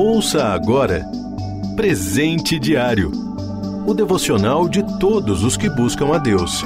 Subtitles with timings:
[0.00, 1.04] Ouça agora
[1.74, 3.10] Presente Diário
[3.84, 6.62] o devocional de todos os que buscam a Deus.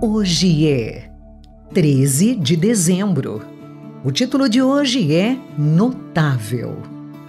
[0.00, 1.10] Hoje é
[1.74, 3.44] 13 de dezembro.
[4.02, 6.80] O título de hoje é Notável.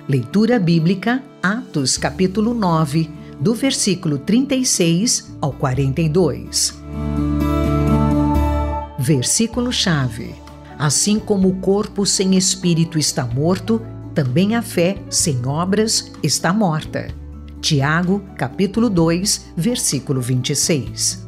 [0.08, 3.10] Leitura bíblica, Atos, capítulo 9,
[3.42, 6.82] do versículo 36 ao 42.
[8.98, 10.49] Versículo-chave:
[10.80, 13.82] Assim como o corpo sem espírito está morto,
[14.16, 17.10] também a fé sem obras está morta.
[17.60, 21.28] Tiago, capítulo 2, versículo 26.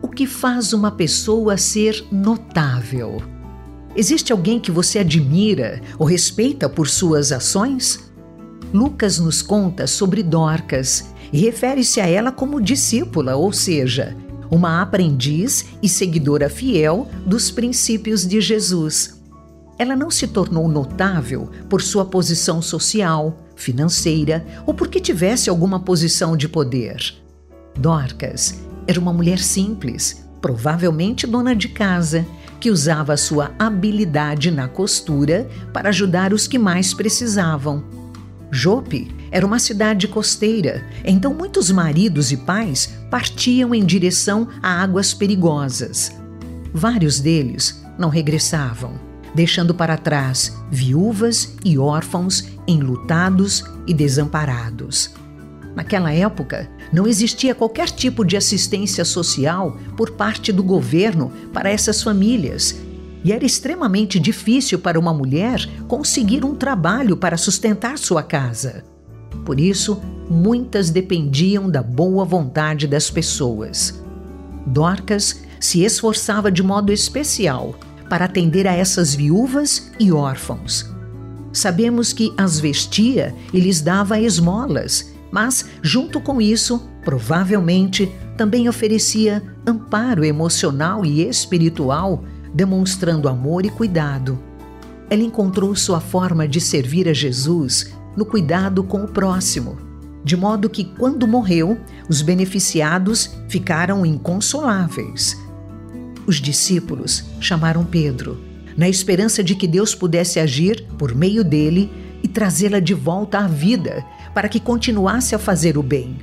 [0.00, 3.22] O que faz uma pessoa ser notável?
[3.94, 8.10] Existe alguém que você admira ou respeita por suas ações?
[8.72, 14.16] Lucas nos conta sobre Dorcas e refere-se a ela como discípula, ou seja,
[14.54, 19.20] uma aprendiz e seguidora fiel dos princípios de Jesus.
[19.76, 26.36] Ela não se tornou notável por sua posição social, financeira ou porque tivesse alguma posição
[26.36, 26.96] de poder.
[27.76, 32.24] Dorcas era uma mulher simples, provavelmente dona de casa,
[32.60, 37.82] que usava sua habilidade na costura para ajudar os que mais precisavam.
[38.52, 45.14] Jope era uma cidade costeira, então muitos maridos e pais partiam em direção a águas
[45.14, 46.10] perigosas.
[46.72, 48.98] Vários deles não regressavam
[49.32, 55.14] deixando para trás viúvas e órfãos enlutados e desamparados.
[55.76, 62.02] Naquela época, não existia qualquer tipo de assistência social por parte do governo para essas
[62.02, 62.74] famílias,
[63.22, 68.82] e era extremamente difícil para uma mulher conseguir um trabalho para sustentar sua casa.
[69.44, 74.02] Por isso, muitas dependiam da boa vontade das pessoas.
[74.66, 77.74] Dorcas se esforçava de modo especial
[78.08, 80.90] para atender a essas viúvas e órfãos.
[81.52, 89.42] Sabemos que as vestia e lhes dava esmolas, mas, junto com isso, provavelmente também oferecia
[89.66, 94.38] amparo emocional e espiritual, demonstrando amor e cuidado.
[95.08, 99.76] Ela encontrou sua forma de servir a Jesus no cuidado com o próximo,
[100.24, 105.44] de modo que, quando morreu, os beneficiados ficaram inconsoláveis
[106.26, 108.40] os discípulos chamaram Pedro,
[108.76, 111.90] na esperança de que Deus pudesse agir por meio dele
[112.22, 116.16] e trazê-la de volta à vida, para que continuasse a fazer o bem.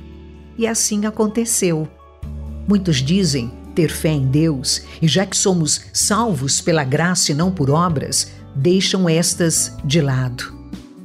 [0.58, 1.88] E assim aconteceu.
[2.68, 7.50] Muitos dizem ter fé em Deus, e já que somos salvos pela graça e não
[7.50, 10.61] por obras, deixam estas de lado.